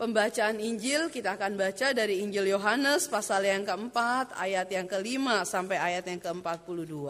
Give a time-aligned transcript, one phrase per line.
[0.00, 5.76] Pembacaan Injil kita akan baca dari Injil Yohanes pasal yang keempat, ayat yang kelima sampai
[5.76, 7.04] ayat yang ke-42.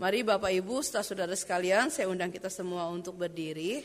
[0.00, 3.84] Mari Bapak Ibu, saudara sekalian, saya undang kita semua untuk berdiri.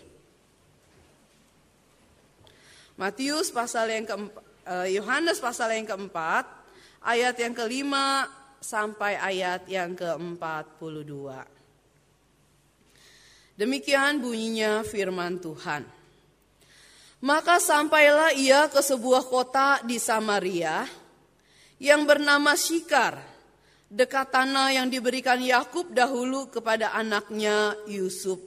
[2.95, 6.47] Matius pasal yang keempat, eh, Yohanes pasal yang keempat,
[7.03, 8.31] ayat yang kelima
[8.63, 11.43] sampai ayat yang ke-42.
[13.59, 16.02] Demikian bunyinya firman Tuhan.
[17.23, 20.83] Maka sampailah ia ke sebuah kota di Samaria
[21.79, 23.15] yang bernama Syikar,
[23.87, 28.43] dekat tanah yang diberikan Yakub dahulu kepada anaknya Yusuf.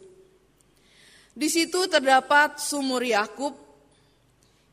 [1.32, 3.56] Di situ terdapat sumur Yakub.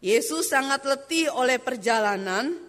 [0.03, 2.59] Yesus sangat letih oleh perjalanan,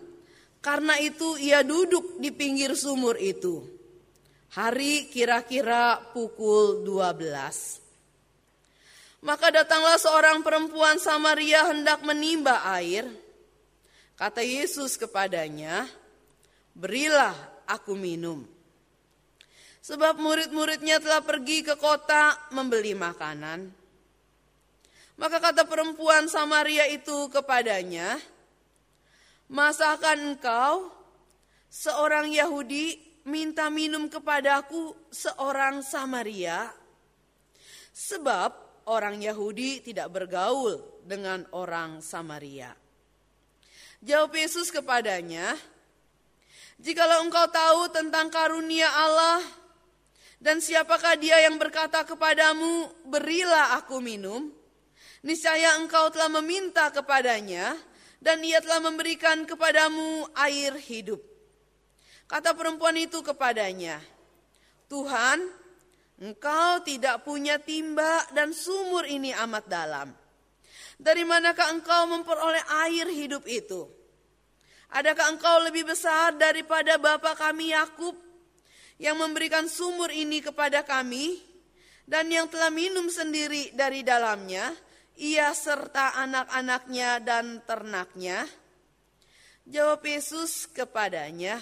[0.63, 3.59] karena itu ia duduk di pinggir sumur itu.
[4.55, 7.84] Hari kira-kira pukul 12.
[9.25, 13.09] Maka datanglah seorang perempuan Samaria hendak menimba air.
[14.21, 15.89] Kata Yesus kepadanya,
[16.77, 17.33] "Berilah
[17.65, 18.45] aku minum."
[19.81, 23.73] Sebab murid-muridnya telah pergi ke kota membeli makanan.
[25.17, 28.21] Maka kata perempuan Samaria itu kepadanya,
[29.49, 30.93] "Masakan engkau
[31.73, 36.69] seorang Yahudi minta minum kepadaku seorang Samaria?"
[37.95, 42.73] Sebab orang Yahudi tidak bergaul dengan orang Samaria.
[44.05, 45.57] Jawab Yesus kepadanya,
[46.75, 49.41] Jikalau engkau tahu tentang karunia Allah
[50.43, 54.51] dan siapakah dia yang berkata kepadamu, berilah aku minum,
[55.23, 57.79] niscaya engkau telah meminta kepadanya
[58.19, 61.23] dan ia telah memberikan kepadamu air hidup.
[62.29, 64.03] Kata perempuan itu kepadanya,
[64.91, 65.45] Tuhan,
[66.15, 70.09] Engkau tidak punya timba dan sumur ini amat dalam.
[70.95, 73.91] Dari manakah engkau memperoleh air hidup itu?
[74.95, 78.15] Adakah engkau lebih besar daripada bapa kami Yakub
[79.03, 81.43] yang memberikan sumur ini kepada kami
[82.07, 84.71] dan yang telah minum sendiri dari dalamnya,
[85.19, 88.47] ia serta anak-anaknya dan ternaknya?
[89.67, 91.59] Jawab Yesus kepadanya,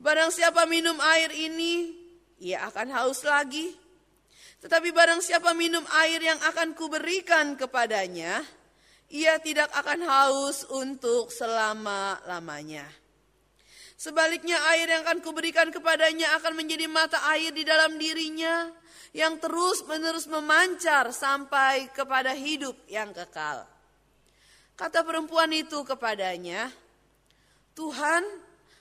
[0.00, 2.03] Barang siapa minum air ini,
[2.42, 3.74] ia akan haus lagi.
[4.64, 8.40] Tetapi barang siapa minum air yang akan kuberikan kepadanya,
[9.12, 12.88] ia tidak akan haus untuk selama-lamanya.
[13.94, 18.72] Sebaliknya air yang akan kuberikan kepadanya akan menjadi mata air di dalam dirinya
[19.14, 23.62] yang terus menerus memancar sampai kepada hidup yang kekal.
[24.74, 26.66] Kata perempuan itu kepadanya,
[27.78, 28.26] Tuhan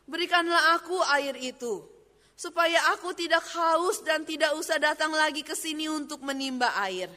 [0.10, 1.93] berikanlah aku air itu
[2.34, 7.10] supaya aku tidak haus dan tidak usah datang lagi ke sini untuk menimba air.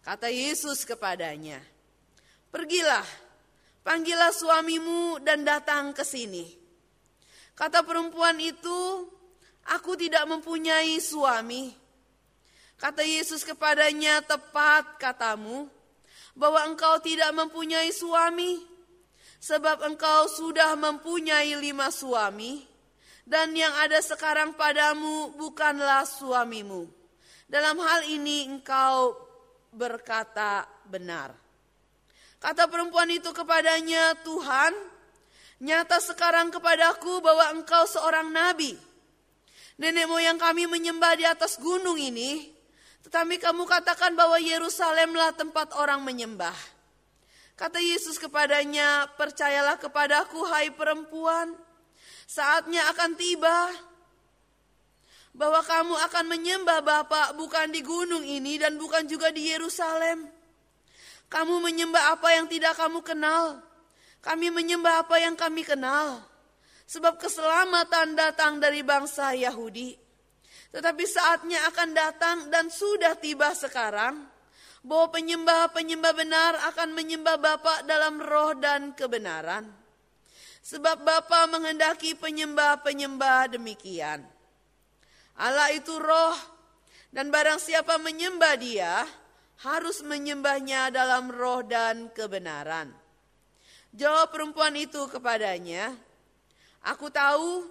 [0.00, 1.60] Kata Yesus kepadanya,
[2.50, 3.04] "Pergilah,
[3.84, 6.48] panggillah suamimu dan datang ke sini."
[7.52, 9.04] Kata perempuan itu,
[9.68, 11.76] "Aku tidak mempunyai suami."
[12.80, 15.68] Kata Yesus kepadanya, "Tepat katamu
[16.32, 18.64] bahwa engkau tidak mempunyai suami,
[19.36, 22.69] sebab engkau sudah mempunyai lima suami."
[23.30, 26.90] Dan yang ada sekarang padamu bukanlah suamimu.
[27.46, 29.14] Dalam hal ini engkau
[29.70, 31.30] berkata benar.
[32.42, 34.74] Kata perempuan itu kepadanya, Tuhan,
[35.62, 38.74] nyata sekarang kepadaku bahwa engkau seorang nabi.
[39.78, 42.50] Nenek moyang kami menyembah di atas gunung ini,
[43.06, 46.56] tetapi kamu katakan bahwa Yerusalemlah tempat orang menyembah.
[47.54, 51.54] Kata Yesus kepadanya, percayalah kepadaku hai perempuan,
[52.30, 53.74] Saatnya akan tiba
[55.34, 60.30] bahwa kamu akan menyembah Bapa bukan di gunung ini dan bukan juga di Yerusalem.
[61.26, 63.58] Kamu menyembah apa yang tidak kamu kenal.
[64.22, 66.22] Kami menyembah apa yang kami kenal.
[66.86, 69.98] Sebab keselamatan datang dari bangsa Yahudi.
[70.70, 74.22] Tetapi saatnya akan datang dan sudah tiba sekarang
[74.86, 79.79] bahwa penyembah-penyembah benar akan menyembah Bapa dalam roh dan kebenaran.
[80.60, 84.22] Sebab Bapa menghendaki penyembah-penyembah demikian.
[85.40, 86.36] Allah itu roh
[87.10, 89.08] dan barang siapa menyembah dia
[89.64, 92.92] harus menyembahnya dalam roh dan kebenaran.
[93.90, 95.96] Jawab perempuan itu kepadanya,
[96.80, 97.68] Aku tahu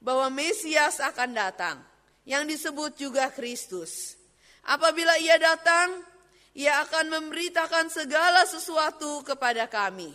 [0.00, 1.76] bahwa Mesias akan datang,
[2.24, 4.16] yang disebut juga Kristus.
[4.64, 6.00] Apabila ia datang,
[6.56, 10.08] ia akan memberitakan segala sesuatu kepada kami.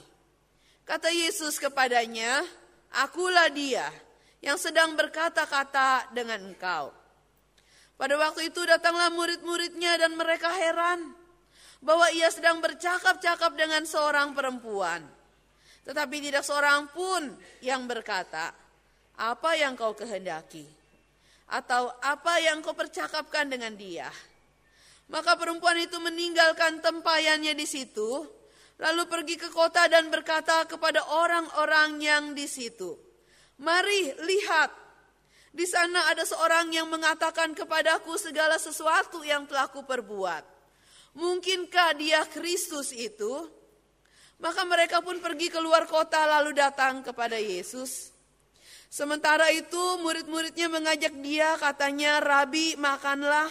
[0.86, 2.46] Kata Yesus kepadanya,
[2.96, 3.90] Akulah dia
[4.40, 6.94] yang sedang berkata-kata dengan engkau.
[7.98, 11.12] Pada waktu itu datanglah murid-muridnya dan mereka heran
[11.82, 15.02] bahwa ia sedang bercakap-cakap dengan seorang perempuan.
[15.90, 17.34] Tetapi tidak seorang pun
[17.66, 18.54] yang berkata,
[19.18, 20.70] apa yang kau kehendaki?
[21.50, 24.10] Atau apa yang kau percakapkan dengan dia?
[25.10, 28.26] Maka perempuan itu meninggalkan tempayannya di situ,
[28.80, 32.96] lalu pergi ke kota dan berkata kepada orang-orang yang di situ,
[33.56, 34.68] Mari lihat,
[35.56, 40.44] di sana ada seorang yang mengatakan kepadaku segala sesuatu yang telah kuperbuat.
[41.16, 43.48] Mungkinkah dia Kristus itu?
[44.44, 48.12] Maka mereka pun pergi keluar kota lalu datang kepada Yesus.
[48.92, 53.48] Sementara itu murid-muridnya mengajak dia katanya, Rabi makanlah.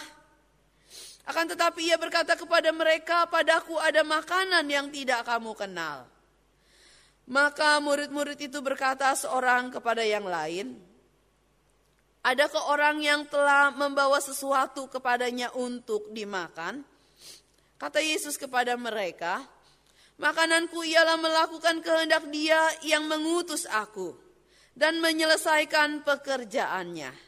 [1.45, 6.09] Akan tetapi ia berkata kepada mereka, padaku ada makanan yang tidak kamu kenal.
[7.29, 10.73] Maka murid-murid itu berkata seorang kepada yang lain,
[12.25, 16.81] Adakah orang yang telah membawa sesuatu kepadanya untuk dimakan?
[17.77, 19.45] Kata Yesus kepada mereka,
[20.17, 24.17] makananku ialah melakukan kehendak dia yang mengutus aku
[24.73, 27.24] dan menyelesaikan pekerjaannya.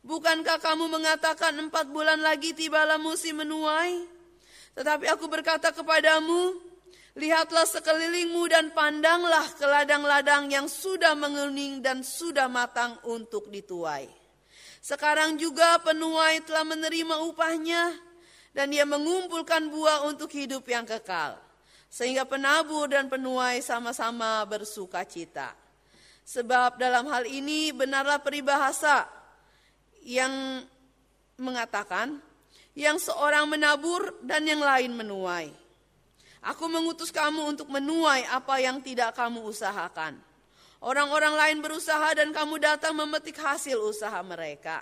[0.00, 4.00] Bukankah kamu mengatakan empat bulan lagi tibalah musim menuai?
[4.72, 6.56] Tetapi aku berkata kepadamu,
[7.20, 14.08] lihatlah sekelilingmu dan pandanglah ke ladang-ladang yang sudah menguning dan sudah matang untuk dituai.
[14.80, 17.92] Sekarang juga penuai telah menerima upahnya,
[18.56, 21.36] dan ia mengumpulkan buah untuk hidup yang kekal.
[21.92, 25.52] Sehingga penabur dan penuai sama-sama bersuka cita.
[26.24, 29.19] Sebab dalam hal ini benarlah peribahasa
[30.04, 30.64] yang
[31.40, 32.20] mengatakan
[32.76, 35.50] yang seorang menabur dan yang lain menuai.
[36.40, 40.16] Aku mengutus kamu untuk menuai apa yang tidak kamu usahakan.
[40.80, 44.80] Orang-orang lain berusaha dan kamu datang memetik hasil usaha mereka.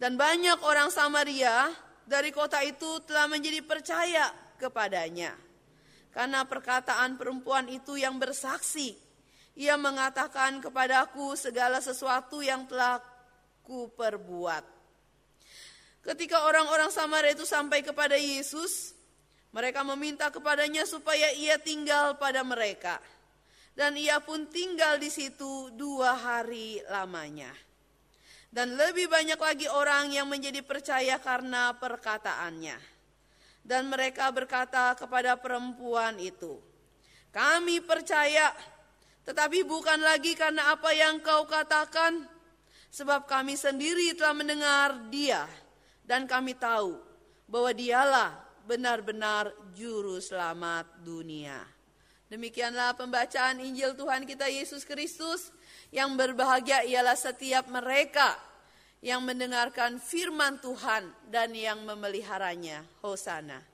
[0.00, 1.68] Dan banyak orang Samaria
[2.08, 5.36] dari kota itu telah menjadi percaya kepadanya.
[6.08, 8.96] Karena perkataan perempuan itu yang bersaksi,
[9.58, 13.02] ia mengatakan kepadaku segala sesuatu yang telah
[13.64, 14.64] kuperbuat.
[16.04, 18.92] Ketika orang-orang Samaria itu sampai kepada Yesus,
[19.56, 23.00] mereka meminta kepadanya supaya ia tinggal pada mereka.
[23.74, 27.50] Dan ia pun tinggal di situ dua hari lamanya.
[28.54, 32.78] Dan lebih banyak lagi orang yang menjadi percaya karena perkataannya.
[33.64, 36.60] Dan mereka berkata kepada perempuan itu,
[37.34, 38.54] "Kami percaya,
[39.26, 42.33] tetapi bukan lagi karena apa yang kau katakan,
[42.94, 45.50] sebab kami sendiri telah mendengar Dia,
[46.06, 46.94] dan kami tahu
[47.50, 48.30] bahwa Dialah
[48.62, 51.58] benar-benar juru selamat dunia."
[52.30, 55.50] Demikianlah pembacaan Injil Tuhan kita Yesus Kristus.
[55.94, 58.34] Yang berbahagia ialah setiap mereka
[58.98, 62.82] yang mendengarkan firman Tuhan dan yang memeliharanya.
[63.04, 63.73] Hosana.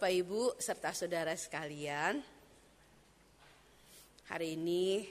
[0.00, 2.24] Bapak Ibu serta saudara sekalian,
[4.32, 5.04] hari ini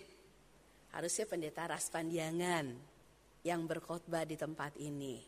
[0.90, 2.74] harusnya pendeta Raspandiangan
[3.46, 5.22] yang berkhotbah di tempat ini.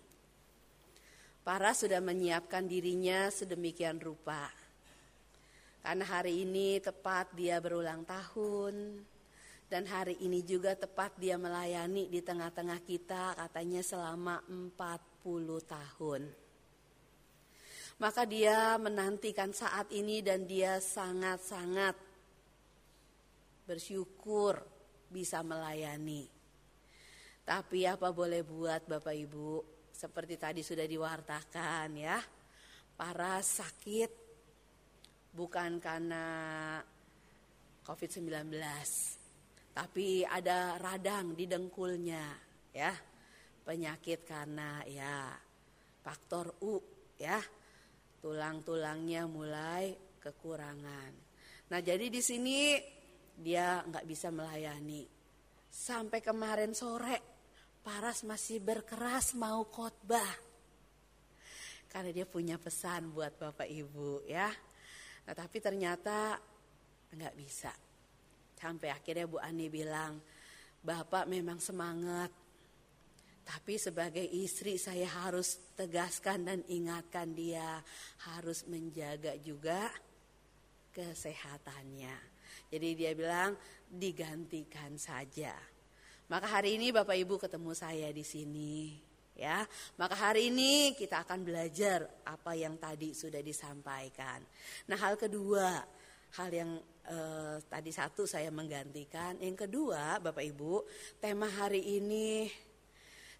[1.46, 4.50] Para sudah menyiapkan dirinya sedemikian rupa.
[5.86, 9.06] Karena hari ini tepat dia berulang tahun
[9.70, 14.74] dan hari ini juga tepat dia melayani di tengah-tengah kita katanya selama 40
[15.70, 16.41] tahun.
[18.02, 21.94] Maka dia menantikan saat ini dan dia sangat-sangat
[23.70, 24.58] bersyukur
[25.06, 26.26] bisa melayani.
[27.46, 29.62] Tapi apa boleh buat Bapak Ibu,
[29.94, 32.18] seperti tadi sudah diwartakan ya,
[32.98, 34.10] para sakit
[35.38, 36.26] bukan karena
[37.86, 38.50] COVID-19,
[39.78, 42.26] tapi ada radang di dengkulnya
[42.74, 42.98] ya,
[43.62, 45.38] penyakit karena ya
[46.02, 46.82] faktor U
[47.22, 47.38] ya,
[48.22, 51.12] tulang-tulangnya mulai kekurangan.
[51.74, 52.78] Nah jadi di sini
[53.34, 55.04] dia nggak bisa melayani.
[55.72, 57.32] Sampai kemarin sore
[57.82, 60.30] Paras masih berkeras mau khotbah.
[61.90, 64.54] Karena dia punya pesan buat Bapak Ibu ya.
[65.26, 66.38] Nah tapi ternyata
[67.10, 67.74] nggak bisa.
[68.54, 70.22] Sampai akhirnya Bu Ani bilang,
[70.86, 72.30] Bapak memang semangat
[73.52, 77.84] tapi sebagai istri saya harus tegaskan dan ingatkan dia
[78.32, 79.92] harus menjaga juga
[80.96, 82.16] kesehatannya.
[82.72, 83.52] Jadi dia bilang
[83.92, 85.52] digantikan saja.
[86.32, 88.96] Maka hari ini Bapak Ibu ketemu saya di sini
[89.36, 89.68] ya.
[90.00, 94.40] Maka hari ini kita akan belajar apa yang tadi sudah disampaikan.
[94.88, 95.84] Nah, hal kedua,
[96.40, 100.88] hal yang eh, tadi satu saya menggantikan, yang kedua Bapak Ibu,
[101.20, 102.48] tema hari ini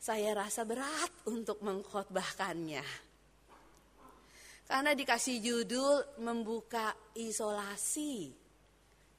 [0.02, 2.82] saya rasa berat untuk mengkhotbahkannya.
[4.66, 8.34] Karena dikasih judul membuka isolasi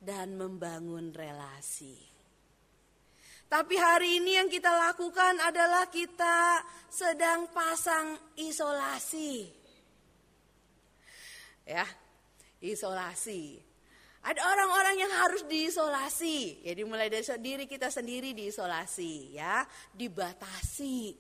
[0.03, 1.95] dan membangun relasi.
[3.47, 9.47] Tapi hari ini yang kita lakukan adalah kita sedang pasang isolasi.
[11.63, 11.87] Ya,
[12.59, 13.72] isolasi.
[14.23, 16.63] Ada orang-orang yang harus diisolasi.
[16.63, 21.19] Jadi mulai dari diri kita sendiri diisolasi ya, dibatasi.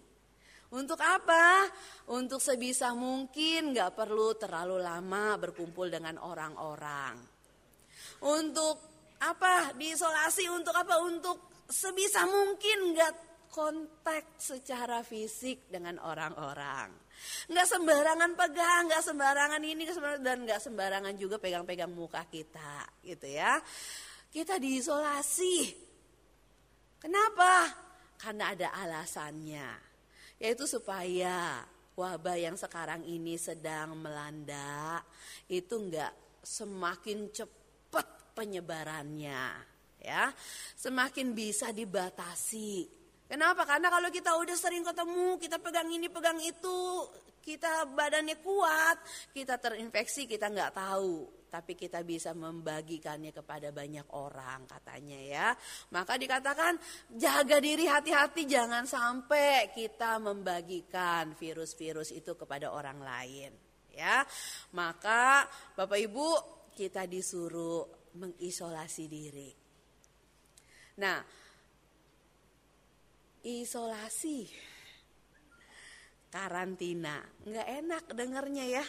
[0.72, 1.68] Untuk apa?
[2.14, 7.18] Untuk sebisa mungkin nggak perlu terlalu lama berkumpul dengan orang-orang.
[8.22, 8.78] Untuk
[9.18, 9.74] apa?
[9.74, 11.02] Diisolasi untuk apa?
[11.02, 13.14] Untuk sebisa mungkin nggak
[13.50, 17.01] kontak secara fisik dengan orang-orang.
[17.50, 19.82] Nggak sembarangan pegang, nggak sembarangan ini,
[20.22, 23.58] dan nggak sembarangan juga pegang-pegang muka kita, gitu ya.
[24.32, 25.56] Kita diisolasi.
[27.02, 27.66] Kenapa?
[28.16, 29.70] Karena ada alasannya,
[30.38, 31.66] yaitu supaya
[31.98, 35.02] wabah yang sekarang ini sedang melanda
[35.50, 39.42] itu nggak semakin cepat penyebarannya,
[40.00, 40.30] ya,
[40.78, 43.01] semakin bisa dibatasi
[43.32, 43.64] Kenapa?
[43.64, 47.08] Karena kalau kita udah sering ketemu, kita pegang ini, pegang itu,
[47.40, 49.00] kita badannya kuat,
[49.32, 51.48] kita terinfeksi, kita nggak tahu.
[51.48, 55.48] Tapi kita bisa membagikannya kepada banyak orang katanya ya.
[55.96, 56.76] Maka dikatakan
[57.16, 63.52] jaga diri hati-hati jangan sampai kita membagikan virus-virus itu kepada orang lain.
[63.96, 64.28] Ya,
[64.76, 66.28] maka Bapak Ibu
[66.76, 69.52] kita disuruh mengisolasi diri.
[71.00, 71.41] Nah,
[73.42, 74.46] isolasi.
[76.32, 77.20] Karantina.
[77.44, 78.84] Nggak enak dengernya ya.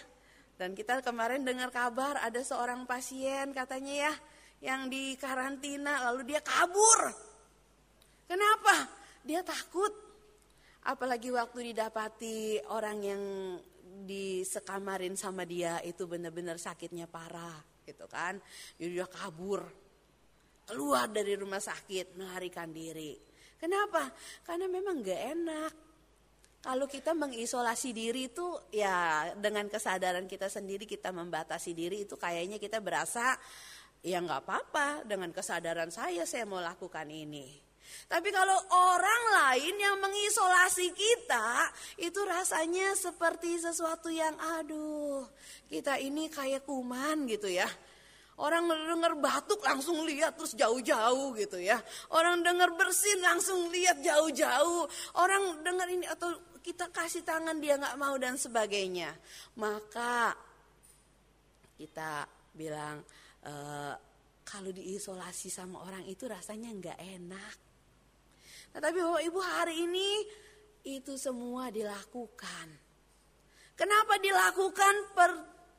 [0.56, 4.14] Dan kita kemarin dengar kabar ada seorang pasien katanya ya
[4.64, 7.12] yang di karantina lalu dia kabur.
[8.30, 8.88] Kenapa?
[9.28, 9.92] Dia takut.
[10.88, 13.24] Apalagi waktu didapati orang yang
[14.04, 18.40] disekamarin sama dia itu benar-benar sakitnya parah gitu kan.
[18.80, 19.68] Dia kabur.
[20.64, 23.33] Keluar dari rumah sakit melarikan diri
[23.63, 24.12] Kenapa?
[24.43, 25.74] Karena memang gak enak.
[26.60, 28.43] Kalau kita mengisolasi diri itu
[28.75, 33.36] ya dengan kesadaran kita sendiri kita membatasi diri itu kayaknya kita berasa
[34.00, 37.51] ya nggak apa-apa dengan kesadaran saya saya mau lakukan ini.
[38.08, 41.67] Tapi kalau orang lain yang mengisolasi kita,
[42.00, 45.27] itu rasanya seperti sesuatu yang aduh,
[45.67, 47.67] kita ini kayak kuman gitu ya.
[48.34, 51.78] Orang dengar batuk langsung lihat terus jauh-jauh gitu ya.
[52.10, 54.90] Orang dengar bersin langsung lihat jauh-jauh.
[55.13, 59.13] Orang dengar ini atau kita kasih tangan dia nggak mau dan sebagainya.
[59.62, 60.34] Maka
[61.78, 62.25] kita
[62.58, 63.06] bilang
[63.46, 63.54] e,
[64.42, 67.56] kalau diisolasi sama orang itu rasanya nggak enak.
[68.74, 70.10] Nah, tapi bapak ibu hari ini
[70.90, 72.68] itu semua dilakukan.
[73.78, 74.96] Kenapa dilakukan?
[75.13, 75.32] Per,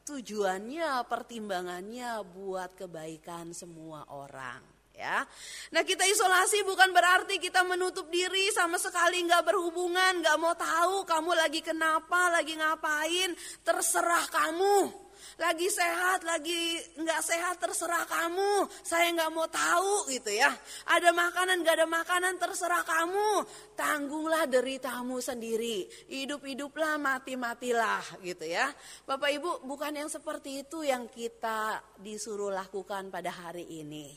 [0.05, 4.61] tujuannya, pertimbangannya buat kebaikan semua orang
[4.95, 5.27] ya.
[5.75, 11.03] Nah kita isolasi bukan berarti kita menutup diri sama sekali nggak berhubungan, nggak mau tahu
[11.03, 13.35] kamu lagi kenapa, lagi ngapain,
[13.67, 15.04] terserah kamu
[15.39, 18.69] lagi sehat, lagi nggak sehat terserah kamu.
[18.83, 20.51] Saya nggak mau tahu gitu ya.
[20.91, 23.31] Ada makanan nggak ada makanan terserah kamu.
[23.79, 25.87] Tanggunglah deritamu sendiri.
[26.11, 28.69] Hidup-hiduplah, mati-matilah gitu ya.
[29.09, 34.13] Bapak Ibu bukan yang seperti itu yang kita disuruh lakukan pada hari ini.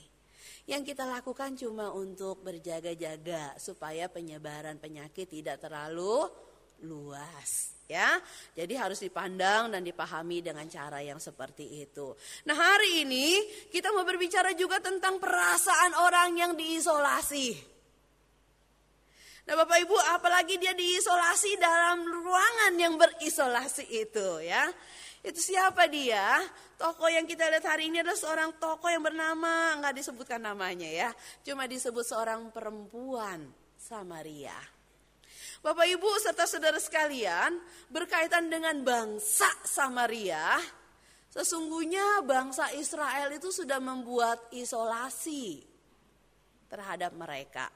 [0.67, 6.27] Yang kita lakukan cuma untuk berjaga-jaga supaya penyebaran penyakit tidak terlalu
[6.83, 8.19] luas ya.
[8.53, 12.13] Jadi harus dipandang dan dipahami dengan cara yang seperti itu.
[12.45, 13.41] Nah, hari ini
[13.71, 17.75] kita mau berbicara juga tentang perasaan orang yang diisolasi.
[19.47, 24.67] Nah, Bapak Ibu, apalagi dia diisolasi dalam ruangan yang berisolasi itu ya.
[25.23, 26.43] Itu siapa dia?
[26.75, 31.09] Toko yang kita lihat hari ini adalah seorang toko yang bernama, nggak disebutkan namanya ya.
[31.47, 33.47] Cuma disebut seorang perempuan
[33.79, 34.76] Samaria.
[35.67, 37.59] Bapak Ibu serta saudara sekalian,
[37.91, 40.55] berkaitan dengan bangsa Samaria,
[41.27, 45.59] sesungguhnya bangsa Israel itu sudah membuat isolasi
[46.71, 47.67] terhadap mereka.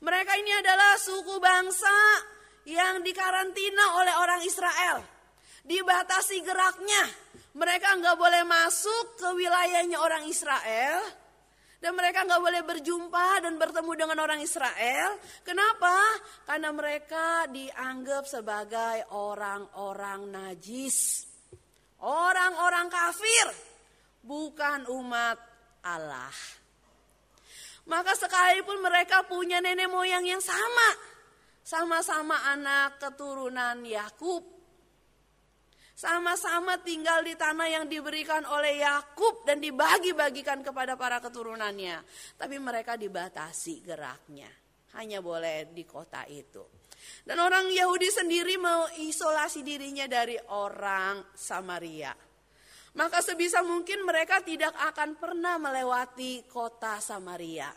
[0.00, 1.92] Mereka ini adalah suku bangsa
[2.64, 5.04] yang dikarantina oleh orang Israel.
[5.60, 7.04] Dibatasi geraknya.
[7.52, 11.04] Mereka nggak boleh masuk ke wilayahnya orang Israel
[11.80, 15.16] Dan mereka nggak boleh berjumpa dan bertemu dengan orang Israel.
[15.40, 15.96] Kenapa?
[16.44, 21.24] Karena mereka dianggap sebagai orang-orang najis.
[22.04, 23.48] Orang-orang kafir.
[24.20, 25.40] Bukan umat
[25.80, 26.36] Allah.
[27.88, 30.88] Maka sekalipun mereka punya nenek moyang yang sama.
[31.64, 34.49] Sama-sama anak keturunan Yakub
[36.00, 42.00] sama-sama tinggal di tanah yang diberikan oleh Yakub dan dibagi-bagikan kepada para keturunannya.
[42.40, 44.48] Tapi mereka dibatasi geraknya.
[44.96, 46.64] Hanya boleh di kota itu.
[47.20, 52.16] Dan orang Yahudi sendiri mau isolasi dirinya dari orang Samaria.
[52.96, 57.68] Maka sebisa mungkin mereka tidak akan pernah melewati kota Samaria.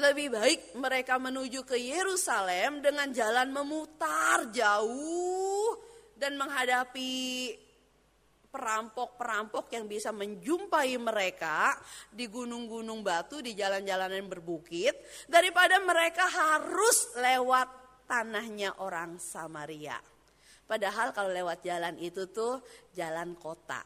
[0.00, 5.89] Lebih baik mereka menuju ke Yerusalem dengan jalan memutar jauh
[6.20, 7.48] dan menghadapi
[8.50, 11.78] perampok-perampok yang bisa menjumpai mereka
[12.10, 14.92] di gunung-gunung batu, di jalan-jalan yang berbukit,
[15.30, 17.68] daripada mereka harus lewat
[18.10, 19.96] tanahnya orang Samaria.
[20.66, 22.62] Padahal kalau lewat jalan itu tuh
[22.94, 23.82] jalan kota.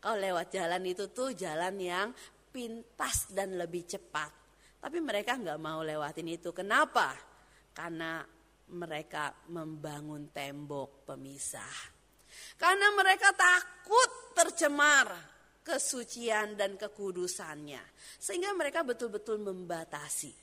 [0.00, 2.08] Kalau lewat jalan itu tuh jalan yang
[2.52, 4.32] pintas dan lebih cepat.
[4.80, 6.52] Tapi mereka nggak mau lewatin itu.
[6.52, 7.16] Kenapa?
[7.72, 8.20] Karena
[8.72, 11.92] mereka membangun tembok pemisah.
[12.56, 15.08] Karena mereka takut tercemar
[15.62, 17.82] kesucian dan kekudusannya.
[18.18, 20.34] Sehingga mereka betul-betul membatasi.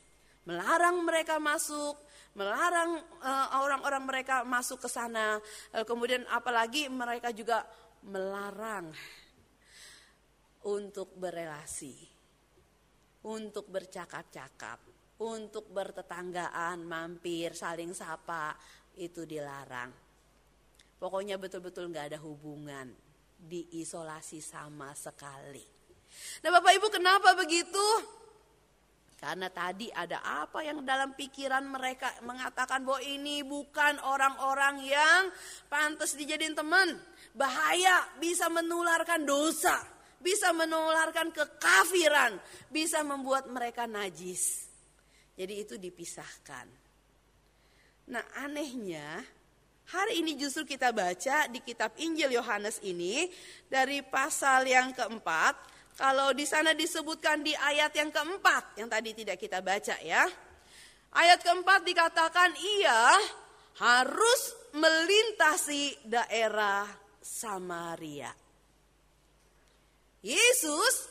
[0.47, 1.99] Melarang mereka masuk,
[2.33, 5.37] melarang eh, orang-orang mereka masuk ke sana.
[5.75, 7.67] Uh, kemudian apalagi mereka juga
[8.07, 8.89] melarang
[10.65, 11.95] untuk berelasi,
[13.27, 14.88] untuk bercakap-cakap
[15.19, 18.55] untuk bertetanggaan, mampir, saling sapa
[18.95, 19.91] itu dilarang.
[20.99, 22.91] Pokoknya betul-betul nggak ada hubungan,
[23.39, 25.63] diisolasi sama sekali.
[26.43, 27.87] Nah Bapak Ibu kenapa begitu?
[29.19, 35.27] Karena tadi ada apa yang dalam pikiran mereka mengatakan bahwa ini bukan orang-orang yang
[35.67, 36.95] pantas dijadiin teman.
[37.35, 39.75] Bahaya, bisa menularkan dosa,
[40.23, 42.39] bisa menularkan kekafiran,
[42.71, 44.68] bisa membuat mereka najis.
[45.39, 46.67] Jadi itu dipisahkan.
[48.11, 49.23] Nah anehnya
[49.87, 53.31] hari ini justru kita baca di kitab Injil Yohanes ini
[53.71, 55.55] dari pasal yang keempat.
[55.95, 60.27] Kalau di sana disebutkan di ayat yang keempat yang tadi tidak kita baca ya.
[61.15, 63.15] Ayat keempat dikatakan ia
[63.79, 64.41] harus
[64.75, 66.83] melintasi daerah
[67.23, 68.35] Samaria.
[70.19, 71.07] Yesus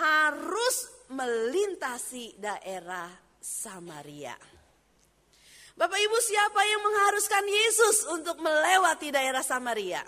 [0.00, 0.76] harus
[1.12, 4.34] melintasi daerah Samaria.
[5.78, 10.02] Bapak Ibu siapa yang mengharuskan Yesus untuk melewati daerah Samaria?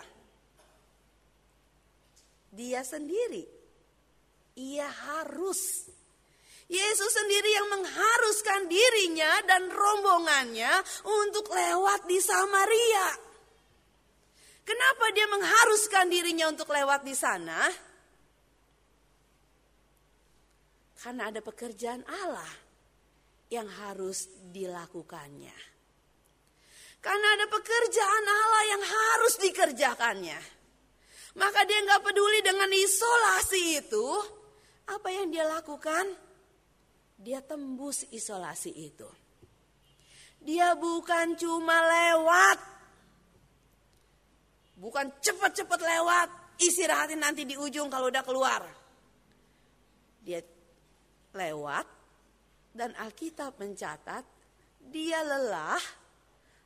[2.51, 3.47] Dia sendiri.
[4.59, 5.87] Ia harus.
[6.67, 10.73] Yesus sendiri yang mengharuskan dirinya dan rombongannya
[11.23, 13.09] untuk lewat di Samaria.
[14.67, 17.71] Kenapa dia mengharuskan dirinya untuk lewat di sana?
[20.99, 22.68] Karena ada pekerjaan Allah
[23.49, 25.57] yang harus dilakukannya.
[26.99, 30.39] Karena ada pekerjaan Allah yang harus dikerjakannya.
[31.39, 34.07] Maka dia nggak peduli dengan isolasi itu.
[34.89, 36.11] Apa yang dia lakukan?
[37.19, 39.09] Dia tembus isolasi itu.
[40.43, 42.59] Dia bukan cuma lewat.
[44.79, 46.29] Bukan cepat-cepat lewat.
[46.59, 48.61] Istirahatin nanti di ujung kalau udah keluar.
[50.19, 50.43] Dia
[51.31, 51.98] lewat
[52.73, 54.23] dan Alkitab mencatat
[54.89, 55.81] dia lelah,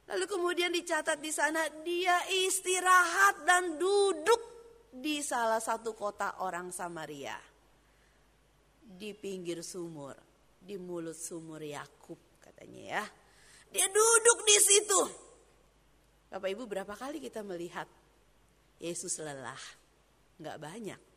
[0.08, 4.42] lalu kemudian dicatat di sana dia istirahat dan duduk
[4.94, 7.36] di salah satu kota orang Samaria.
[8.84, 10.14] Di pinggir sumur,
[10.60, 13.04] di mulut sumur Yakub katanya ya.
[13.74, 15.02] Dia duduk di situ.
[16.30, 17.90] Bapak Ibu berapa kali kita melihat
[18.78, 19.60] Yesus lelah?
[20.38, 21.13] Enggak banyak.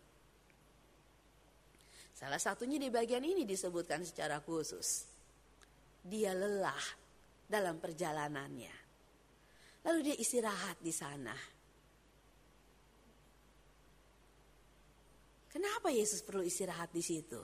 [2.16, 5.04] Salah satunya di bagian ini disebutkan secara khusus.
[6.00, 6.84] Dia lelah
[7.44, 8.72] dalam perjalanannya.
[9.84, 11.36] Lalu dia istirahat di sana.
[15.52, 17.40] Kenapa Yesus perlu istirahat di situ?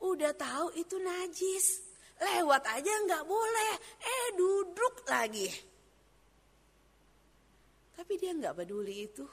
[0.00, 1.84] Udah tahu itu najis.
[2.24, 3.72] Lewat aja nggak boleh.
[4.00, 5.48] Eh duduk lagi.
[7.92, 9.26] Tapi dia nggak peduli itu.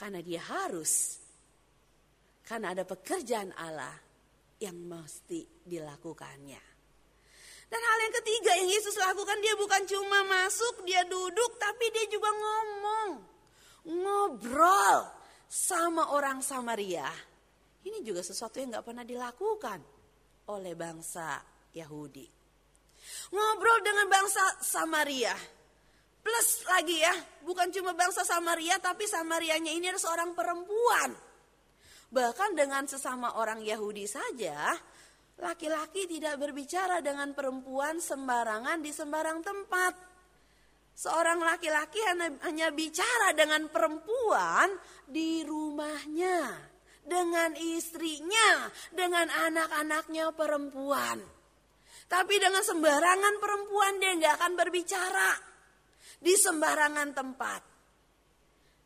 [0.00, 1.23] Karena dia harus
[2.44, 3.96] karena ada pekerjaan Allah
[4.60, 6.62] yang mesti dilakukannya.
[7.64, 12.06] Dan hal yang ketiga yang Yesus lakukan dia bukan cuma masuk, dia duduk, tapi dia
[12.06, 13.10] juga ngomong.
[13.84, 14.98] Ngobrol
[15.44, 17.04] sama orang Samaria
[17.84, 19.76] Ini juga sesuatu yang gak pernah dilakukan
[20.48, 21.36] oleh bangsa
[21.76, 22.24] Yahudi.
[23.28, 25.36] Ngobrol dengan bangsa Samaria.
[26.24, 27.12] Plus lagi ya,
[27.44, 31.12] bukan cuma bangsa Samaria, tapi Samarianya ini adalah seorang perempuan.
[32.14, 34.70] Bahkan dengan sesama orang Yahudi saja,
[35.42, 40.14] laki-laki tidak berbicara dengan perempuan sembarangan di sembarang tempat.
[40.94, 41.98] Seorang laki-laki
[42.46, 44.70] hanya, bicara dengan perempuan
[45.10, 46.54] di rumahnya,
[47.02, 51.18] dengan istrinya, dengan anak-anaknya perempuan.
[52.06, 55.30] Tapi dengan sembarangan perempuan dia nggak akan berbicara
[56.22, 57.62] di sembarangan tempat.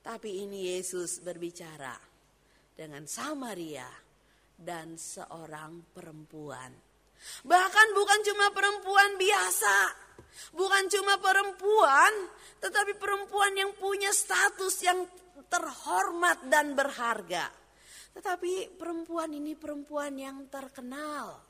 [0.00, 2.07] Tapi ini Yesus berbicara
[2.78, 3.90] dengan Samaria
[4.54, 6.70] dan seorang perempuan.
[7.42, 10.06] Bahkan bukan cuma perempuan biasa,
[10.54, 12.12] Bukan cuma perempuan,
[12.62, 15.04] tetapi perempuan yang punya status yang
[15.50, 17.50] terhormat dan berharga.
[18.14, 21.42] Tetapi perempuan ini perempuan yang terkenal.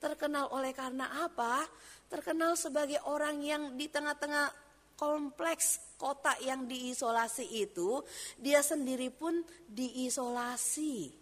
[0.00, 1.64] Terkenal oleh karena apa?
[2.08, 4.52] Terkenal sebagai orang yang di tengah-tengah
[5.00, 8.04] kompleks kota yang diisolasi itu,
[8.36, 11.16] dia sendiri pun diisolasi.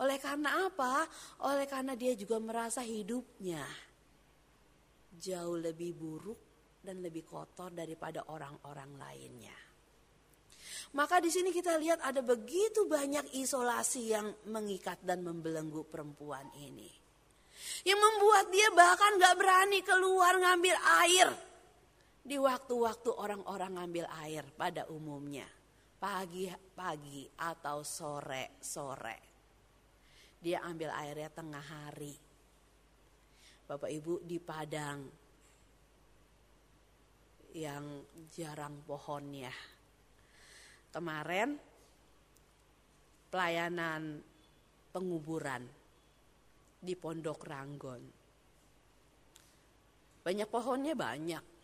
[0.00, 1.04] Oleh karena apa?
[1.44, 3.60] Oleh karena dia juga merasa hidupnya
[5.16, 6.40] jauh lebih buruk
[6.80, 9.56] dan lebih kotor daripada orang-orang lainnya.
[10.96, 16.88] Maka di sini kita lihat ada begitu banyak isolasi yang mengikat dan membelenggu perempuan ini.
[17.82, 21.28] Yang membuat dia bahkan gak berani keluar ngambil air.
[22.26, 25.46] Di waktu-waktu orang-orang ngambil air pada umumnya.
[26.02, 29.18] Pagi-pagi atau sore-sore.
[30.42, 32.12] Dia ambil airnya tengah hari
[33.66, 35.06] Bapak Ibu di Padang
[37.54, 39.50] yang jarang pohonnya.
[40.92, 41.56] Kemarin
[43.30, 44.22] pelayanan
[44.94, 45.62] penguburan
[46.78, 48.02] di Pondok Ranggon.
[50.22, 51.55] Banyak pohonnya banyak.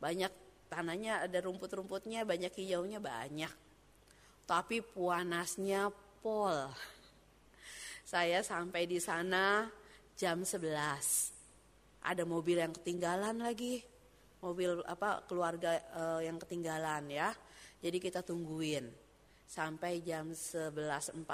[0.00, 0.32] Banyak
[0.72, 3.52] tanahnya ada rumput-rumputnya, banyak hijaunya banyak.
[4.48, 5.92] Tapi puanasnya
[6.24, 6.66] pol.
[8.02, 9.70] Saya sampai di sana
[10.18, 10.66] jam 11.
[12.02, 13.84] Ada mobil yang ketinggalan lagi.
[14.40, 17.30] Mobil apa keluarga uh, yang ketinggalan ya.
[17.80, 18.88] Jadi kita tungguin
[19.50, 21.28] sampai jam 11.45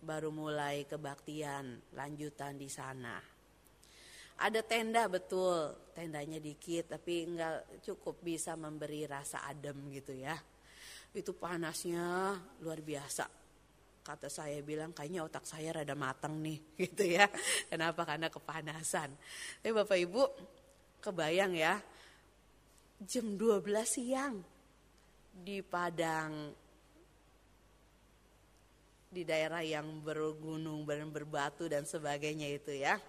[0.00, 3.29] baru mulai kebaktian lanjutan di sana.
[4.40, 10.36] Ada tenda betul, tendanya dikit tapi nggak cukup bisa memberi rasa adem gitu ya.
[11.12, 13.40] Itu panasnya luar biasa
[14.00, 17.28] kata saya bilang kayaknya otak saya rada matang nih gitu ya.
[17.68, 18.02] Kenapa?
[18.08, 19.12] Karena kepanasan.
[19.60, 20.22] Tapi Bapak Ibu
[21.00, 21.80] kebayang ya
[23.00, 24.36] jam 12 siang
[25.32, 26.52] di Padang
[29.10, 33.00] di daerah yang bergunung dan berbatu dan sebagainya itu ya.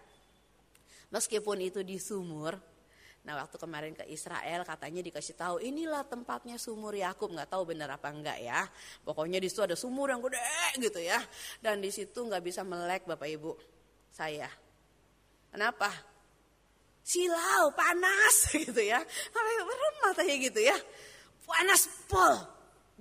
[1.12, 2.56] Meskipun itu di sumur,
[3.21, 7.93] Nah waktu kemarin ke Israel katanya dikasih tahu inilah tempatnya sumur Yakub nggak tahu benar
[7.93, 8.65] apa enggak ya.
[9.06, 10.41] Pokoknya di situ ada sumur yang gede
[10.82, 11.21] gitu ya.
[11.62, 13.54] Dan di situ nggak bisa melek bapak ibu
[14.10, 14.50] saya.
[15.54, 15.93] Kenapa?
[17.06, 18.97] Silau panas gitu ya.
[19.34, 20.78] Merem matanya gitu ya.
[21.45, 22.36] Panas pol.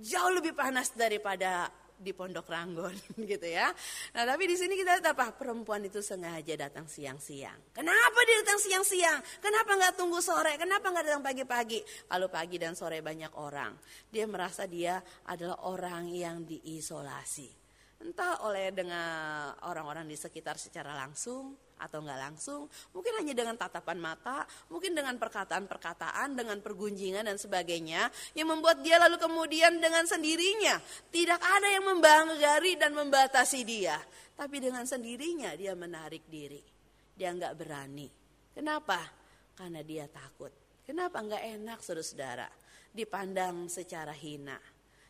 [0.01, 1.69] Jauh lebih panas daripada
[2.01, 2.97] di Pondok Ranggon
[3.31, 3.69] gitu ya.
[4.17, 5.31] Nah tapi di sini kita lihat apa?
[5.37, 7.71] Perempuan itu sengaja datang siang-siang.
[7.71, 9.21] Kenapa dia datang siang-siang?
[9.37, 10.57] Kenapa nggak tunggu sore?
[10.57, 11.79] Kenapa nggak datang pagi-pagi?
[12.09, 13.77] Kalau pagi dan sore banyak orang,
[14.09, 14.97] dia merasa dia
[15.29, 17.60] adalah orang yang diisolasi.
[18.01, 23.97] Entah oleh dengan orang-orang di sekitar secara langsung atau nggak langsung, mungkin hanya dengan tatapan
[23.97, 30.77] mata, mungkin dengan perkataan-perkataan, dengan pergunjingan dan sebagainya, yang membuat dia lalu kemudian dengan sendirinya
[31.09, 33.97] tidak ada yang membanggari dan membatasi dia,
[34.37, 36.61] tapi dengan sendirinya dia menarik diri,
[37.17, 38.09] dia nggak berani.
[38.53, 39.01] Kenapa?
[39.57, 40.53] Karena dia takut.
[40.85, 42.49] Kenapa nggak enak saudara-saudara?
[42.93, 44.57] Dipandang secara hina,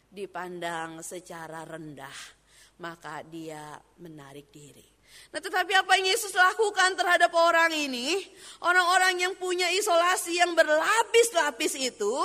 [0.07, 2.40] dipandang secara rendah,
[2.81, 4.83] maka dia menarik diri.
[5.31, 8.19] Nah tetapi apa yang Yesus lakukan terhadap orang ini,
[8.63, 12.15] orang-orang yang punya isolasi yang berlapis-lapis itu,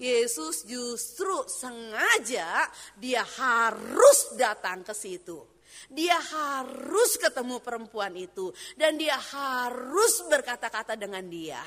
[0.00, 5.44] Yesus justru sengaja dia harus datang ke situ.
[5.90, 11.60] Dia harus ketemu perempuan itu dan dia harus berkata-kata dengan dia.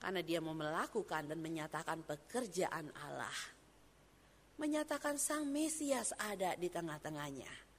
[0.00, 3.59] Karena dia mau melakukan dan menyatakan pekerjaan Allah.
[4.60, 7.70] Menyatakan sang Mesias ada di tengah-tengahnya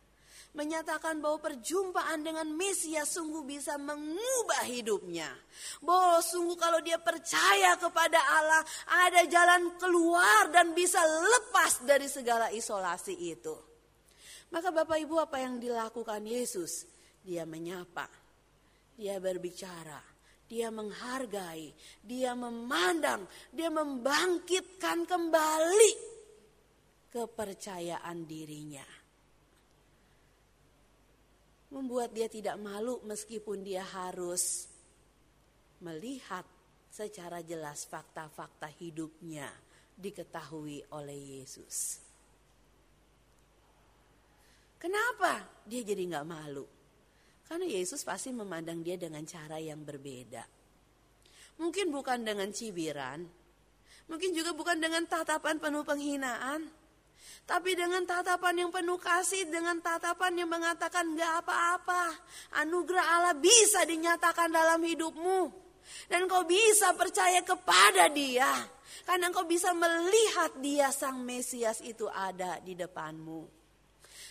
[0.52, 5.32] menyatakan bahwa perjumpaan dengan Mesias sungguh bisa mengubah hidupnya.
[5.80, 8.64] Bahwa sungguh kalau dia percaya kepada Allah,
[9.08, 13.56] ada jalan keluar dan bisa lepas dari segala isolasi itu.
[14.52, 16.84] Maka Bapak Ibu apa yang dilakukan Yesus?
[17.24, 18.12] Dia menyapa,
[19.00, 20.04] dia berbicara,
[20.52, 21.72] dia menghargai,
[22.04, 23.24] dia memandang,
[23.56, 26.11] dia membangkitkan kembali
[27.12, 28.88] kepercayaan dirinya
[31.72, 34.68] membuat dia tidak malu meskipun dia harus
[35.80, 36.44] melihat
[36.92, 39.48] secara jelas fakta-fakta hidupnya
[39.96, 42.04] diketahui oleh Yesus.
[44.76, 46.68] Kenapa dia jadi nggak malu?
[47.48, 50.44] Karena Yesus pasti memandang dia dengan cara yang berbeda.
[51.62, 53.22] Mungkin bukan dengan cibiran,
[54.10, 56.81] mungkin juga bukan dengan tatapan penuh penghinaan,
[57.52, 62.16] tapi dengan tatapan yang penuh kasih, dengan tatapan yang mengatakan gak apa-apa.
[62.64, 65.52] Anugerah Allah bisa dinyatakan dalam hidupmu.
[66.08, 68.48] Dan kau bisa percaya kepada dia.
[69.04, 73.44] Karena kau bisa melihat dia sang Mesias itu ada di depanmu.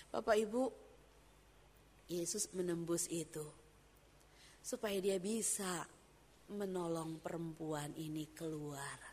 [0.08, 0.62] Bapak Ibu,
[2.08, 3.44] Yesus menembus itu.
[4.64, 5.84] Supaya dia bisa
[6.50, 9.09] menolong perempuan ini keluar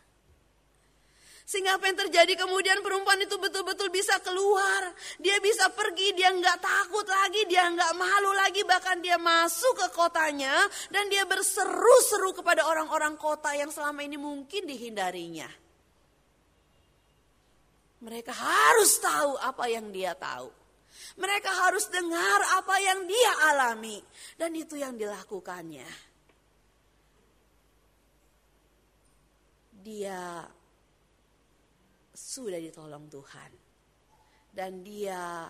[1.48, 4.92] sehingga apa yang terjadi kemudian perempuan itu betul-betul bisa keluar.
[5.16, 8.60] Dia bisa pergi, dia nggak takut lagi, dia nggak malu lagi.
[8.68, 14.68] Bahkan dia masuk ke kotanya dan dia berseru-seru kepada orang-orang kota yang selama ini mungkin
[14.68, 15.48] dihindarinya.
[18.04, 20.52] Mereka harus tahu apa yang dia tahu.
[21.16, 23.96] Mereka harus dengar apa yang dia alami.
[24.36, 25.88] Dan itu yang dilakukannya.
[29.80, 30.44] Dia
[32.18, 33.50] sudah ditolong Tuhan.
[34.50, 35.46] Dan dia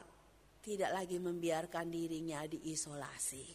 [0.60, 3.46] tidak lagi membiarkan dirinya diisolasi.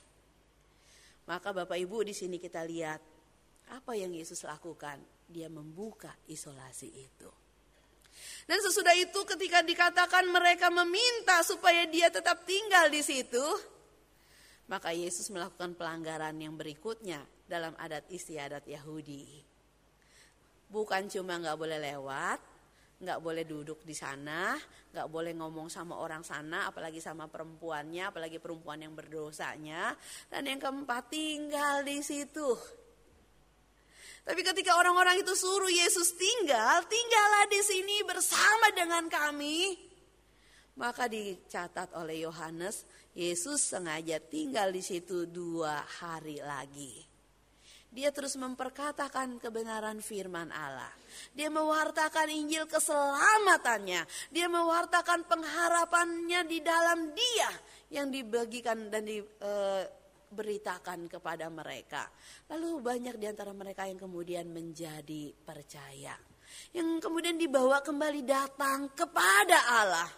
[1.29, 3.01] Maka Bapak Ibu di sini kita lihat
[3.69, 4.97] apa yang Yesus lakukan.
[5.29, 7.29] Dia membuka isolasi itu.
[8.45, 13.41] Dan sesudah itu ketika dikatakan mereka meminta supaya dia tetap tinggal di situ,
[14.69, 19.41] maka Yesus melakukan pelanggaran yang berikutnya dalam adat istiadat Yahudi.
[20.69, 22.39] Bukan cuma nggak boleh lewat,
[23.03, 24.55] nggak boleh duduk di sana,
[24.95, 29.91] nggak boleh ngomong sama orang sana, apalagi sama perempuannya, apalagi perempuan yang berdosanya.
[30.31, 32.55] Dan yang keempat tinggal di situ.
[34.23, 39.75] Tapi ketika orang-orang itu suruh Yesus tinggal, tinggallah di sini bersama dengan kami.
[40.79, 47.12] Maka dicatat oleh Yohanes, Yesus sengaja tinggal di situ dua hari lagi.
[47.93, 50.89] Dia terus memperkatakan kebenaran firman Allah.
[51.37, 54.01] Dia mewartakan Injil keselamatannya.
[54.33, 57.53] Dia mewartakan pengharapannya di dalam dia
[57.93, 62.09] yang dibagikan dan diberitakan kepada mereka.
[62.49, 66.32] Lalu banyak di antara mereka yang kemudian menjadi percaya.
[66.73, 70.09] Yang kemudian dibawa kembali datang kepada Allah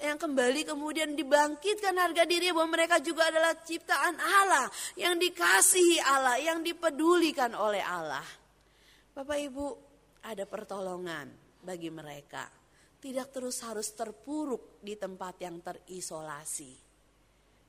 [0.00, 4.68] yang kembali kemudian dibangkitkan harga diri bahwa mereka juga adalah ciptaan Allah
[4.98, 8.24] yang dikasihi Allah, yang dipedulikan oleh Allah.
[9.16, 9.66] Bapak Ibu,
[10.26, 11.32] ada pertolongan
[11.64, 12.44] bagi mereka.
[12.96, 16.72] Tidak terus harus terpuruk di tempat yang terisolasi.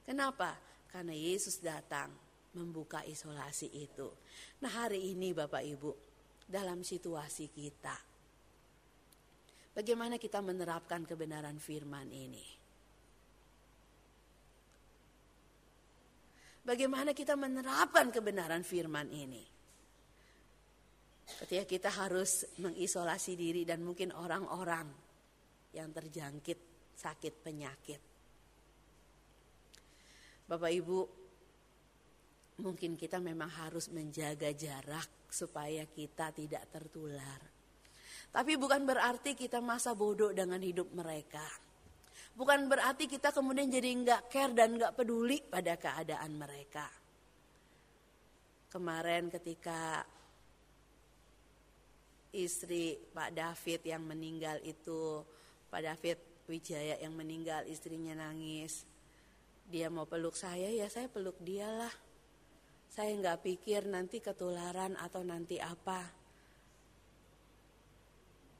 [0.04, 0.56] Kenapa?
[0.88, 2.10] Karena Yesus datang
[2.56, 4.08] membuka isolasi itu.
[4.64, 5.92] Nah, hari ini Bapak Ibu,
[6.48, 8.08] dalam situasi kita,
[9.78, 12.42] Bagaimana kita menerapkan kebenaran firman ini?
[16.66, 19.46] Bagaimana kita menerapkan kebenaran firman ini?
[21.30, 24.90] Ketika kita harus mengisolasi diri dan mungkin orang-orang
[25.78, 26.58] yang terjangkit
[26.98, 28.02] sakit penyakit.
[30.50, 31.17] Bapak Ibu,
[32.58, 37.40] mungkin kita memang harus menjaga jarak supaya kita tidak tertular.
[38.34, 41.46] Tapi bukan berarti kita masa bodoh dengan hidup mereka.
[42.38, 46.86] Bukan berarti kita kemudian jadi nggak care dan nggak peduli pada keadaan mereka.
[48.70, 50.06] Kemarin ketika
[52.36, 55.26] istri Pak David yang meninggal itu,
[55.74, 58.86] Pak David Wijaya yang meninggal istrinya nangis.
[59.68, 62.07] Dia mau peluk saya ya saya peluk dia lah.
[62.98, 66.18] Saya nggak pikir nanti ketularan atau nanti apa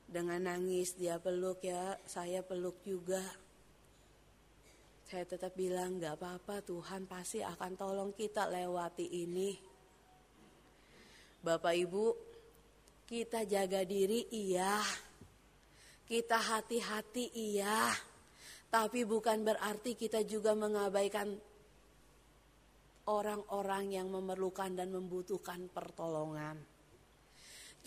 [0.06, 3.20] dengan nangis dia peluk ya, saya peluk juga.
[5.10, 9.58] Saya tetap bilang gak apa-apa Tuhan pasti akan tolong kita lewati ini.
[11.42, 12.06] Bapak Ibu,
[13.10, 14.84] kita jaga diri iya.
[16.06, 17.90] Kita hati-hati iya.
[18.68, 21.40] Tapi bukan berarti kita juga mengabaikan
[23.08, 26.60] orang-orang yang memerlukan dan membutuhkan pertolongan.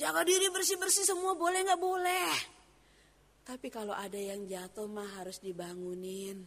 [0.01, 2.33] Jaga diri bersih-bersih semua boleh nggak boleh.
[3.45, 6.41] Tapi kalau ada yang jatuh mah harus dibangunin.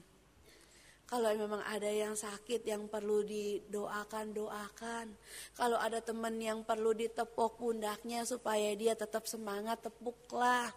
[1.06, 5.14] Kalau memang ada yang sakit yang perlu didoakan, doakan.
[5.54, 10.74] Kalau ada teman yang perlu ditepuk pundaknya supaya dia tetap semangat, tepuklah.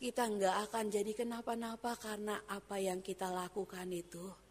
[0.00, 4.43] Kita nggak akan jadi kenapa-napa karena apa yang kita lakukan itu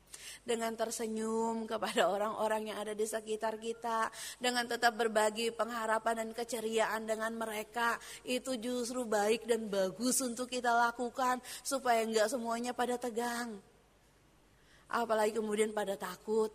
[0.44, 7.08] dengan tersenyum kepada orang-orang yang ada di sekitar kita, dengan tetap berbagi pengharapan dan keceriaan
[7.08, 7.96] dengan mereka,
[8.28, 13.60] itu justru baik dan bagus untuk kita lakukan supaya enggak semuanya pada tegang.
[14.94, 16.54] Apalagi kemudian pada takut,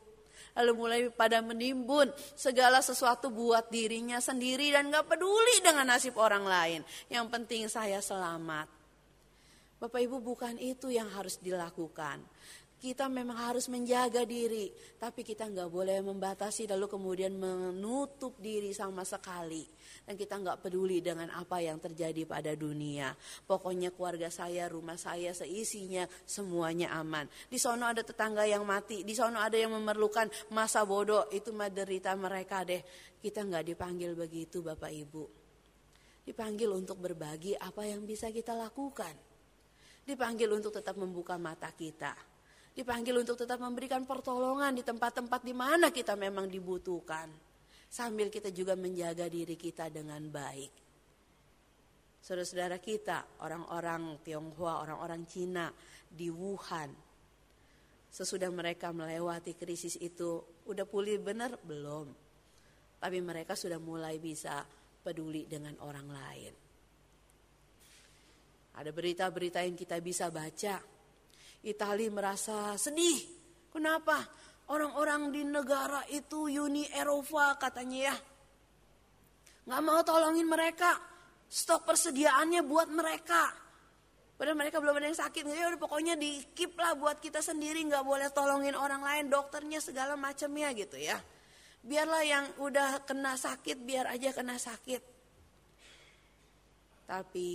[0.54, 6.46] lalu mulai pada menimbun segala sesuatu buat dirinya sendiri dan gak peduli dengan nasib orang
[6.46, 6.80] lain.
[7.10, 8.70] Yang penting saya selamat.
[9.78, 12.18] Bapak Ibu bukan itu yang harus dilakukan.
[12.78, 14.70] Kita memang harus menjaga diri,
[15.02, 19.66] tapi kita nggak boleh membatasi lalu kemudian menutup diri sama sekali.
[20.06, 23.18] Dan kita nggak peduli dengan apa yang terjadi pada dunia.
[23.50, 27.26] Pokoknya keluarga saya, rumah saya, seisinya semuanya aman.
[27.50, 32.14] Di sana ada tetangga yang mati, di sana ada yang memerlukan masa bodoh, itu derita
[32.14, 32.78] mereka deh.
[33.18, 35.24] Kita nggak dipanggil begitu Bapak Ibu.
[36.30, 39.18] Dipanggil untuk berbagi apa yang bisa kita lakukan.
[40.06, 42.27] Dipanggil untuk tetap membuka mata kita
[42.78, 47.26] dipanggil untuk tetap memberikan pertolongan di tempat-tempat di mana kita memang dibutuhkan.
[47.90, 50.70] Sambil kita juga menjaga diri kita dengan baik.
[52.22, 55.72] Saudara-saudara kita, orang-orang Tionghoa, orang-orang Cina
[56.06, 56.92] di Wuhan,
[58.12, 61.58] sesudah mereka melewati krisis itu, udah pulih benar?
[61.64, 62.06] Belum.
[63.00, 64.62] Tapi mereka sudah mulai bisa
[65.02, 66.54] peduli dengan orang lain.
[68.78, 70.97] Ada berita-berita yang kita bisa baca,
[71.66, 73.18] Itali merasa sedih.
[73.72, 74.22] Kenapa?
[74.68, 78.16] Orang-orang di negara itu Uni Eropa katanya ya.
[79.68, 80.96] Nggak mau tolongin mereka.
[81.48, 83.48] Stok persediaannya buat mereka.
[84.38, 85.42] Padahal mereka belum ada yang sakit.
[85.50, 87.82] Ya udah pokoknya di keep lah buat kita sendiri.
[87.88, 89.32] nggak boleh tolongin orang lain.
[89.32, 91.18] Dokternya segala macamnya gitu ya.
[91.82, 95.02] Biarlah yang udah kena sakit biar aja kena sakit.
[97.08, 97.48] Tapi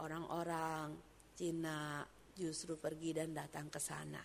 [0.00, 0.96] orang-orang
[1.36, 2.00] Cina,
[2.34, 4.22] justru pergi dan datang ke sana.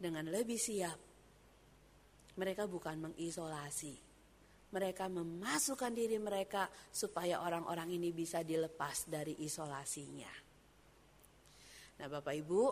[0.00, 0.98] Dengan lebih siap,
[2.40, 3.94] mereka bukan mengisolasi,
[4.72, 10.32] mereka memasukkan diri mereka supaya orang-orang ini bisa dilepas dari isolasinya.
[12.00, 12.62] Nah, Bapak Ibu,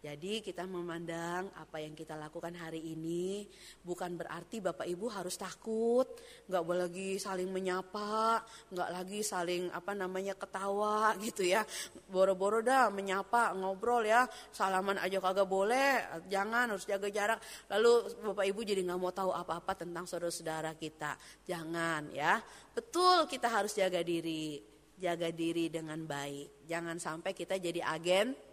[0.00, 3.44] jadi kita memandang apa yang kita lakukan hari ini
[3.84, 6.08] bukan berarti Bapak Ibu harus takut,
[6.48, 8.40] nggak boleh lagi saling menyapa,
[8.72, 11.68] nggak lagi saling apa namanya ketawa gitu ya.
[12.08, 17.38] Boro-boro dah menyapa, ngobrol ya, salaman aja kagak boleh, jangan harus jaga jarak.
[17.68, 21.12] Lalu Bapak Ibu jadi nggak mau tahu apa-apa tentang saudara-saudara kita,
[21.44, 22.40] jangan ya.
[22.72, 24.64] Betul kita harus jaga diri,
[24.96, 26.64] jaga diri dengan baik.
[26.64, 28.49] Jangan sampai kita jadi agen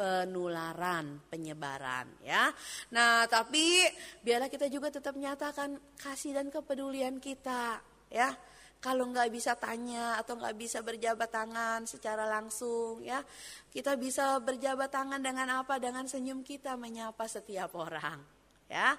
[0.00, 2.48] penularan, penyebaran ya.
[2.96, 3.84] Nah, tapi
[4.24, 8.32] biarlah kita juga tetap menyatakan kasih dan kepedulian kita ya.
[8.80, 13.20] Kalau nggak bisa tanya atau nggak bisa berjabat tangan secara langsung ya,
[13.68, 15.76] kita bisa berjabat tangan dengan apa?
[15.76, 18.24] Dengan senyum kita menyapa setiap orang
[18.72, 18.96] ya.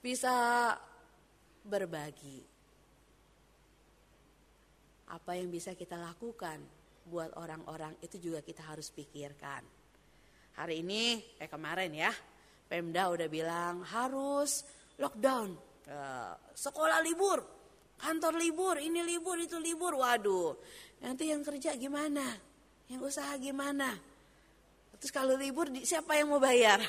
[0.00, 0.72] Bisa
[1.60, 2.40] berbagi.
[5.12, 6.64] Apa yang bisa kita lakukan
[7.04, 9.77] buat orang-orang itu juga kita harus pikirkan.
[10.58, 12.10] Hari ini, eh kemarin ya,
[12.66, 14.66] Pemda udah bilang harus
[14.98, 15.54] lockdown,
[15.86, 17.46] uh, sekolah libur,
[17.94, 19.94] kantor libur, ini libur, itu libur.
[19.94, 20.58] Waduh,
[21.06, 22.26] nanti yang kerja gimana?
[22.90, 23.94] Yang usaha gimana?
[24.98, 26.82] Terus kalau libur siapa yang mau bayar?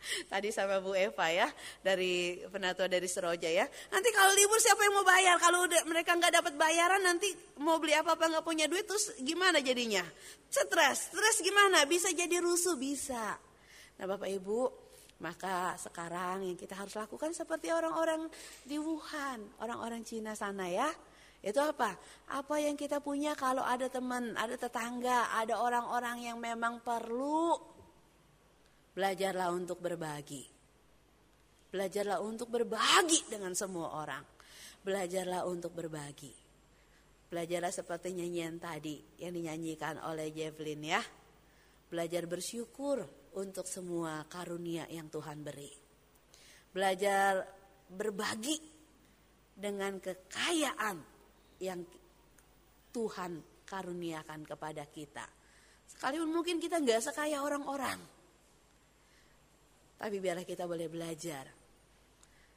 [0.32, 1.48] Tadi sama Bu Eva ya
[1.84, 3.66] dari penatua dari Seroja ya.
[3.92, 5.36] Nanti kalau libur siapa yang mau bayar?
[5.36, 7.28] Kalau udah, mereka nggak dapat bayaran nanti
[7.60, 10.04] mau beli apa apa nggak punya duit terus gimana jadinya?
[10.50, 11.84] Stres, stres gimana?
[11.86, 13.38] Bisa jadi rusuh bisa.
[14.00, 14.60] Nah Bapak Ibu,
[15.20, 18.26] maka sekarang yang kita harus lakukan seperti orang-orang
[18.64, 20.88] di Wuhan, orang-orang Cina sana ya.
[21.40, 21.96] Itu apa?
[22.36, 27.56] Apa yang kita punya kalau ada teman, ada tetangga, ada orang-orang yang memang perlu
[28.90, 30.42] Belajarlah untuk berbagi.
[31.70, 34.24] Belajarlah untuk berbagi dengan semua orang.
[34.82, 36.34] Belajarlah untuk berbagi.
[37.30, 41.02] Belajarlah seperti nyanyian tadi yang dinyanyikan oleh Javelin ya.
[41.86, 43.06] Belajar bersyukur
[43.38, 45.70] untuk semua karunia yang Tuhan beri.
[46.74, 47.46] Belajar
[47.86, 48.58] berbagi
[49.54, 50.96] dengan kekayaan
[51.62, 51.86] yang
[52.90, 55.26] Tuhan karuniakan kepada kita
[55.90, 57.98] Sekalipun mungkin kita nggak sekaya orang-orang.
[60.00, 61.44] Tapi biarlah kita boleh belajar.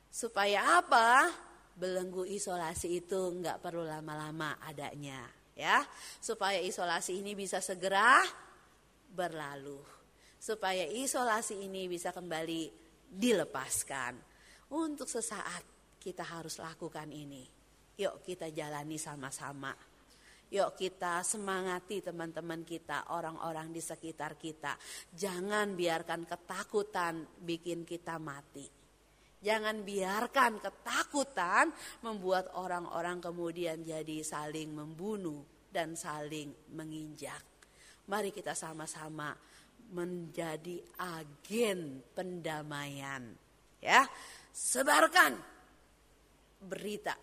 [0.07, 1.27] Supaya apa?
[1.75, 5.27] Belenggu isolasi itu nggak perlu lama-lama adanya.
[5.51, 5.83] ya
[6.23, 8.23] Supaya isolasi ini bisa segera
[9.11, 9.75] berlalu.
[10.39, 12.71] Supaya isolasi ini bisa kembali
[13.11, 14.15] dilepaskan.
[14.71, 15.67] Untuk sesaat
[15.99, 17.43] kita harus lakukan ini.
[17.99, 19.75] Yuk kita jalani sama-sama.
[20.54, 24.78] Yuk kita semangati teman-teman kita, orang-orang di sekitar kita.
[25.10, 28.70] Jangan biarkan ketakutan bikin kita mati.
[29.41, 31.74] Jangan biarkan ketakutan
[32.06, 35.41] membuat orang-orang kemudian jadi saling membunuh
[35.74, 37.41] dan saling menginjak.
[38.06, 39.34] Mari kita sama-sama
[39.89, 43.26] menjadi agen pendamaian.
[43.82, 44.06] Ya,
[44.54, 45.34] sebarkan
[46.62, 47.18] berita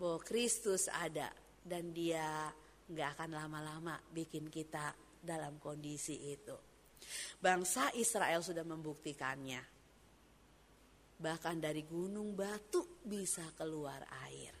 [0.00, 2.50] bahwa Kristus ada dan dia
[2.90, 4.92] nggak akan lama-lama bikin kita
[5.22, 6.56] dalam kondisi itu.
[7.38, 9.62] Bangsa Israel sudah membuktikannya.
[11.22, 14.54] Bahkan dari gunung batu bisa keluar air.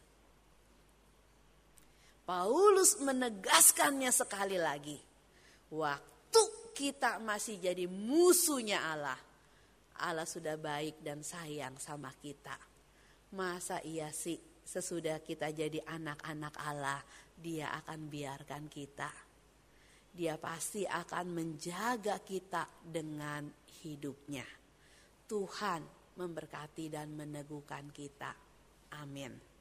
[2.22, 4.98] Paulus menegaskannya sekali lagi.
[5.74, 9.18] Waktu kita masih jadi musuhnya Allah.
[9.98, 12.54] Allah sudah baik dan sayang sama kita.
[13.34, 17.02] Masa iya sih sesudah kita jadi anak-anak Allah,
[17.36, 19.10] Dia akan biarkan kita.
[20.12, 23.48] Dia pasti akan menjaga kita dengan
[23.82, 24.44] hidupnya.
[25.24, 25.80] Tuhan
[26.20, 28.36] memberkati dan meneguhkan kita.
[29.00, 29.51] Amin.